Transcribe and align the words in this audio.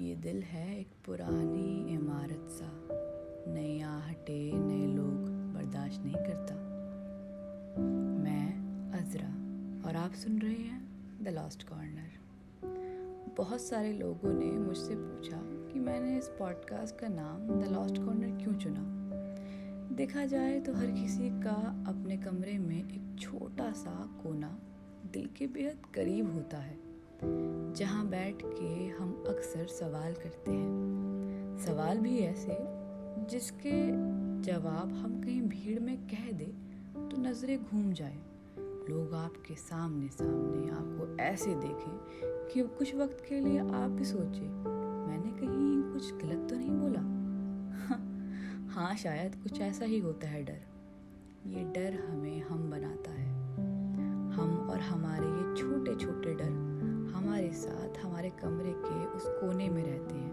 ये 0.00 0.14
दिल 0.14 0.42
है 0.42 0.80
एक 0.80 0.88
पुरानी 1.06 1.94
इमारत 1.94 2.46
सा। 2.48 2.88
नए 3.52 3.80
आहटे, 3.80 4.52
नए 4.52 4.86
लोग, 4.86 5.28
बर्दाश्त 5.54 6.02
नहीं 6.02 6.14
करता। 6.14 6.54
मैं, 8.22 8.52
अजरा, 8.92 9.28
और 9.88 9.96
आप 9.96 10.12
सुन 10.12 10.38
रहे 10.38 10.54
हैं 10.54 10.88
द 11.22 11.28
लास्ट 11.28 11.68
कॉर्नर 11.68 12.20
बहुत 13.36 13.60
सारे 13.60 13.92
लोगों 13.92 14.32
ने 14.32 14.46
मुझसे 14.46 14.94
पूछा 14.96 15.40
कि 15.72 15.78
मैंने 15.78 16.18
इस 16.18 16.28
पॉडकास्ट 16.28 16.96
का 16.96 17.08
नाम 17.08 17.60
द 17.60 17.64
लास्ट 17.64 17.96
कॉर्नर 17.98 18.44
क्यों 18.44 18.54
चुना? 18.54 18.82
देखा 19.94 20.26
जाए 20.26 20.60
तो 20.60 20.74
हर 20.74 20.86
किसी 20.86 21.30
का 21.30 21.84
अपने 21.88 22.16
कमरे 22.16 22.58
में 22.58 22.78
एक 22.78 23.16
छोटा 23.20 23.72
सा 23.72 24.20
कोना 24.22 24.58
दिल 25.12 25.26
के 25.26 25.46
बेहद 25.46 25.86
करीब 25.94 26.34
होता 26.34 26.58
है। 26.58 26.89
जहाँ 27.24 28.06
बैठ 28.06 28.42
के 28.44 28.88
हम 28.88 29.24
अक्सर 29.28 29.66
सवाल 29.66 30.12
करते 30.12 30.50
हैं। 30.50 31.58
सवाल 31.58 31.98
भी 31.98 32.18
ऐसे, 32.18 32.56
जिसके 33.30 33.86
जवाब 34.42 34.92
हम 34.92 35.20
कहीं 35.20 35.42
भीड़ 35.42 35.80
में 35.80 35.98
कह 35.98 36.32
दे 36.32 36.44
तो 37.10 37.22
नज़रें 37.22 37.64
घूम 37.64 37.92
जाए। 37.92 38.18
लोग 38.90 39.14
आपके 39.14 39.54
सामने 39.54 40.08
सामने 40.08 40.70
आपको 40.70 41.22
ऐसे 41.22 41.54
देखें 41.54 42.00
कि 42.24 42.62
कुछ 42.78 42.94
वक्त 42.94 43.24
के 43.28 43.40
लिए 43.40 43.58
आप 43.58 43.90
भी 43.90 44.04
सोचे, 44.04 44.48
मैंने 45.08 45.30
कहीं 45.30 45.92
कुछ 45.92 46.14
गलत 46.14 46.50
तो 46.50 46.56
नहीं 46.56 46.70
बोला? 46.70 47.00
हाँ 48.74 48.96
शायद 48.96 49.34
कुछ 49.34 49.60
ऐसा 49.60 49.84
ही 49.84 49.98
होता 49.98 50.28
है 50.28 50.44
डर। 50.44 50.60
ये 51.46 51.64
डर 51.64 52.04
हमें 52.10 52.42
हम 52.42 52.70
बनाता 52.70 53.10
है। 53.10 53.30
हम 54.32 54.68
और 54.70 54.80
हमारे 54.80 55.26
ये 55.26 55.56
छोटे 55.56 55.94
छोटे 55.94 56.34
डर 56.34 56.79
हमारे 57.14 57.52
साथ, 57.52 58.04
हमारे 58.04 58.30
कमरे 58.30 58.72
के 58.76 59.04
उस 59.04 59.22
कोने 59.26 59.68
में 59.68 59.84
रहते 59.84 60.14
हैं। 60.14 60.30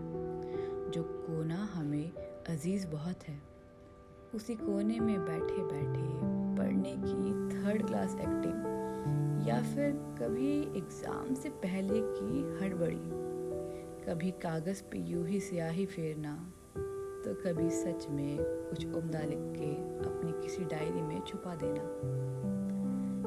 जो 0.92 1.04
कोना 1.04 1.70
हमें 1.74 2.12
अज़ीज़ 2.50 2.88
बहुत 2.88 3.24
है। 3.24 3.42
उसी 4.36 4.56
कोने 4.56 5.00
में 5.00 5.20
बैठे 5.26 5.64
बैठे 5.64 6.38
पढ़ने 6.58 6.96
की 6.98 7.58
थर्ड 7.58 7.88
क्लास 7.88 8.16
एक्टिंग 8.16 8.78
या 9.48 9.62
फिर 9.62 9.92
कभी 9.92 10.60
एग्ज़ाम 10.62 11.34
से 11.34 11.50
पहले 11.50 12.02
की 12.02 12.66
हड़बड़ी। 12.66 13.28
कभी 14.06 14.32
कागज़ 14.32 14.84
पे 14.84 15.00
यूँ 15.00 15.28
ही 15.28 15.40
स्याही 15.40 15.86
फेरना। 15.86 16.54
तो 17.26 17.34
कभी 17.34 17.70
सच 17.70 18.08
में 18.10 18.38
कुछ 18.42 18.86
उम्दा 18.86 19.20
लिख 19.20 19.40
के 19.40 19.76
अपनी 20.10 20.32
किसी 20.32 20.66
डायरी 20.66 21.02
में 21.02 21.22
छुपा 21.22 21.56
देना। 21.56 21.82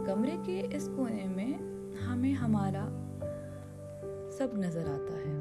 कमरे 0.07 0.37
के 0.37 0.77
इस 0.77 0.89
कोने 0.89 1.25
में 1.25 1.55
हमें 1.97 2.33
हमारा 2.33 3.10
सब 4.41 4.53
नज़र 4.57 4.87
आता 4.89 5.15
है। 5.15 5.33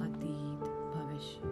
अतीत, 0.00 0.60
भविष्य। 0.92 1.48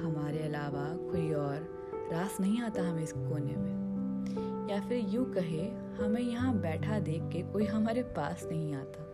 हमारे 0.00 0.42
अलावा 0.42 0.84
कोई 1.10 1.32
और 1.32 1.64
रास 2.12 2.36
नहीं 2.40 2.60
आता 2.62 2.82
हमें 2.82 3.02
इस 3.02 3.12
कोने 3.12 3.56
में। 3.56 4.68
या 4.70 4.78
फिर 4.80 5.08
यूँ 5.08 5.24
कहे, 5.32 5.64
हमें 5.96 6.20
यहाँ 6.20 6.54
बैठा 6.54 6.98
देख 6.98 7.22
के 7.22 7.42
कोई 7.42 7.64
हमारे 7.64 8.02
पास 8.02 8.46
नहीं 8.52 8.74
आता। 8.74 9.06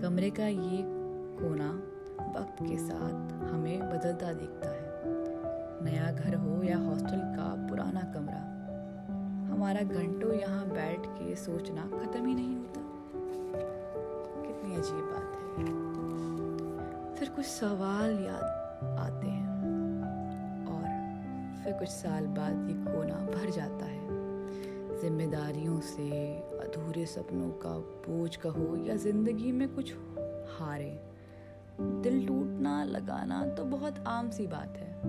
कमरे 0.00 0.30
का 0.30 0.46
ये 0.46 0.80
कोना 1.38 1.70
वक्त 2.38 2.62
के 2.62 2.78
साथ 2.78 3.32
हमें 3.44 3.78
बदलता 3.80 4.32
दिखता 4.32 4.70
है। 4.70 5.04
नया 5.84 6.10
घर 6.12 6.34
हो 6.34 6.62
या 6.62 6.78
हॉस्टल 6.78 7.22
का 7.36 7.68
पुराना 7.68 8.02
कमरा, 8.14 8.42
हमारा 9.54 9.82
घंटों 9.82 10.32
यहाँ 10.32 10.66
बैठ 10.66 11.06
के 11.06 11.36
सोचना 11.36 11.86
ख़त्म 11.94 12.26
ही 12.26 12.34
नहीं 12.34 12.56
होता। 12.56 12.80
कितनी 14.42 14.74
अजीब 14.74 15.04
बात। 15.04 15.33
फिर 17.18 17.28
कुछ 17.28 17.44
सवाल 17.44 18.10
याद 18.10 18.44
आते 18.98 19.26
हैं 19.26 19.48
और 20.66 20.84
फिर 21.64 21.72
कुछ 21.72 21.88
साल 21.88 22.26
बाद 22.26 22.68
ये 22.68 22.92
कोना 22.92 23.14
भर 23.14 23.50
जाता 23.50 23.86
है। 23.86 24.04
जिम्मेदारियों 25.00 25.80
से, 25.80 26.36
अधूरे 26.38 27.06
सपनों 27.06 27.50
का 27.50 27.78
बोझ 27.78 28.36
कहो 28.36 28.84
या 28.86 28.96
ज़िंदगी 28.96 29.52
में 29.52 29.74
कुछ 29.74 29.94
हारे। 30.58 31.00
दिल 31.80 32.26
टूटना, 32.26 32.84
लगाना 32.84 33.46
तो 33.46 33.64
बहुत 33.64 34.04
आम 34.06 34.30
सी 34.30 34.46
बात 34.46 34.76
है। 34.76 35.00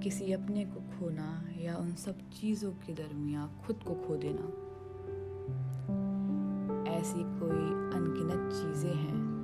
किसी 0.00 0.32
अपने 0.32 0.64
को 0.64 0.80
खोना 0.80 1.44
या 1.58 1.76
उन 1.76 1.94
सब 1.94 2.18
चीज़ों 2.40 2.70
के 2.70 2.92
दरमिया 2.92 3.50
खुद 3.66 3.76
को 3.76 3.94
खो 3.94 4.16
देना। 4.16 4.66
ऐसी 6.98 7.18
कोई 7.18 7.90
अनगिनत 7.98 8.52
चीज़ें 8.52 8.94
हैं 8.94 9.39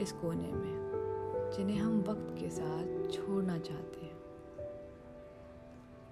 इस 0.00 0.12
कोने 0.12 0.52
में, 0.52 1.52
जिन्हें 1.56 1.78
हम 1.78 2.00
वक्त 2.08 2.34
के 2.40 2.48
साथ 2.50 3.10
छोड़ना 3.12 3.58
चाहते 3.58 4.00
हैं। 4.00 4.16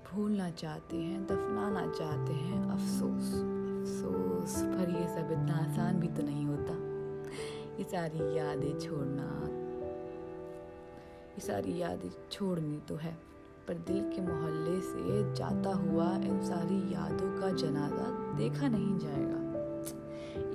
भूलना 0.07 0.51
चाहते 0.51 0.97
हैं, 0.97 1.23
दफनाना 1.27 1.87
चाहते 1.93 2.33
हैं। 2.33 2.63
अफसोस 2.71 3.33
अफसोस, 3.77 4.57
पर 4.63 4.91
ये 4.91 5.07
सब 5.07 5.33
इतना 5.33 5.57
आसान 5.57 6.01
भी 6.01 6.09
तो 6.09 6.23
नहीं 6.23 6.45
होता। 6.47 6.75
ये 7.79 7.85
सारी 7.85 8.37
यादें 8.39 8.79
छोड़ना, 8.79 9.29
ये 11.31 11.41
सारी 11.41 11.77
यादें 11.79 12.11
छोड़नी 12.31 12.79
तो 12.89 12.97
है, 12.97 13.17
पर 13.69 13.75
दिल 13.87 14.03
के 14.13 14.23
मोहल्ले 14.23 14.81
से 14.81 15.35
जाता 15.35 15.75
हुआ 15.77 16.11
इन 16.17 16.45
सारी 16.45 16.81
यादों 16.95 17.41
का 17.41 17.51
जनाजा 17.57 18.09
देखा 18.37 18.69
नहीं 18.69 18.99
जाएगा। 18.99 19.46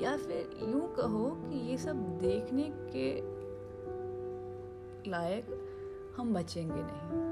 या 0.02 0.18
फिर 0.18 0.70
यूँ 0.70 0.96
कहो 0.96 1.30
कि 1.30 1.70
ये 1.72 1.78
सब 1.78 1.96
देखने 2.18 2.64
के 2.96 3.08
लायक 5.10 5.46
हम 6.18 6.34
बचेंगे 6.34 6.82
नहीं। 6.84 7.30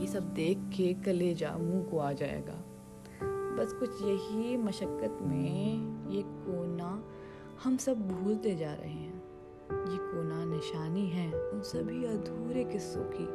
ये 0.00 0.06
सब 0.06 0.32
देख 0.34 0.58
के 0.58 0.94
कलेजा 0.94 1.56
मुँह 1.58 1.84
को 1.84 1.98
आ 1.98 2.12
जाएगा। 2.12 2.62
बस 3.58 3.72
कुछ 3.72 4.02
यही 4.02 4.56
मशक्क़त 4.56 5.18
में 5.22 6.10
ये 6.10 6.22
कोना 6.22 7.04
हम 7.64 7.76
सब 7.76 8.08
भूलते 8.08 8.54
जा 8.56 8.74
रहे 8.74 8.90
हैं। 8.90 9.14
ये 9.70 9.96
कोना 9.96 10.44
निशानी 10.44 11.06
है 11.06 11.50
उन 11.50 11.60
सभी 11.60 12.04
अधूरे 12.04 12.64
किस्सों 12.64 13.04
की, 13.04 13.26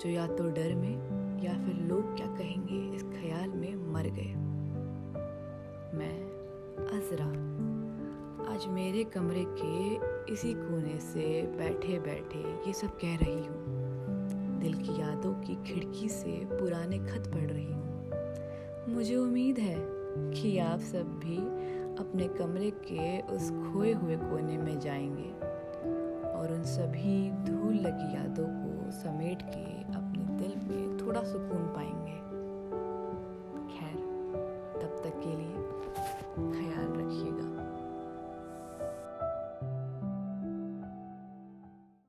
जो 0.00 0.08
या 0.10 0.26
तो 0.26 0.44
डर 0.44 0.74
में 0.74 0.94
या 1.42 1.52
फिर 1.52 1.74
लोग 1.74 2.16
क्या 2.16 2.26
कहेंगे 2.26 2.96
इस 2.96 3.02
ख्याल 3.02 3.48
में 3.48 3.92
मर 3.92 4.02
गए। 4.02 4.34
अजरा 7.08 7.26
आज 8.52 8.66
मेरे 8.66 9.04
कमरे 9.04 9.44
के 9.48 9.94
इसी 10.32 10.52
कोने 10.54 10.98
से 11.00 11.42
बैठे 11.42 11.98
बैठे 11.98 12.38
ये 12.38 12.72
सब 12.72 12.88
कह 12.88 13.16
रही 13.16 13.46
हूँ। 13.46 14.58
दिल 14.60 14.74
की 14.74 15.00
यादों 15.00 15.32
की 15.34 15.54
खिड़की 15.64 16.08
से 16.08 16.32
पुराने 16.44 16.98
खत 16.98 17.30
पढ़ 17.34 17.50
रही 17.50 17.72
हूँ। 17.72 18.94
मुझे 18.94 19.16
उम्मीद 19.16 19.58
है 19.58 19.76
कि 20.32 20.58
आप 20.58 20.80
सब 20.80 21.18
भी 21.18 21.38
अपने 21.96 22.28
कमरे 22.28 22.70
के 22.70 23.20
उस 23.20 23.50
खोए 23.50 23.92
हुए 23.92 24.16
कोने 24.16 24.58
में 24.58 24.80
जाएँगे 24.80 25.30
और 26.30 26.52
उन 26.52 26.62
सभी 26.64 27.30
धूल 27.30 27.74
लगी 27.74 28.14
यादों 28.14 28.46
को 28.46 28.90
समेट 28.90 29.42
के 29.42 29.94
अपने 29.94 30.36
दिल 30.36 30.56
में 30.56 31.06
थोड़ा 31.06 31.22
सुकून 31.22 31.66
पाएँगे। 31.68 32.18
खैर, 33.74 33.96
तब 34.82 35.00
तक 35.04 35.20
के 35.20 35.36
लिए 35.36 35.57